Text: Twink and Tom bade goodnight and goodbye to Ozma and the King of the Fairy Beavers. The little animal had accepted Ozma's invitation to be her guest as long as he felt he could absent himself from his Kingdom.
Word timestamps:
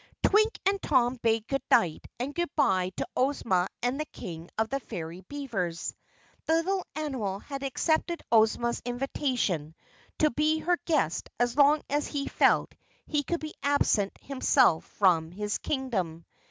Twink 0.23 0.57
and 0.65 0.81
Tom 0.81 1.17
bade 1.21 1.47
goodnight 1.47 2.07
and 2.19 2.33
goodbye 2.33 2.89
to 2.97 3.07
Ozma 3.15 3.67
and 3.83 3.99
the 3.99 4.05
King 4.05 4.49
of 4.57 4.69
the 4.69 4.79
Fairy 4.79 5.21
Beavers. 5.21 5.93
The 6.47 6.55
little 6.55 6.87
animal 6.95 7.37
had 7.37 7.61
accepted 7.61 8.23
Ozma's 8.31 8.81
invitation 8.83 9.75
to 10.17 10.31
be 10.31 10.57
her 10.57 10.77
guest 10.85 11.29
as 11.39 11.55
long 11.55 11.83
as 11.87 12.07
he 12.07 12.27
felt 12.27 12.73
he 13.05 13.21
could 13.21 13.45
absent 13.61 14.17
himself 14.21 14.85
from 14.85 15.29
his 15.29 15.59
Kingdom. 15.59 16.25